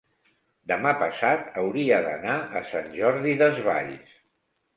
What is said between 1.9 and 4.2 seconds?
d'anar a Sant Jordi Desvalls.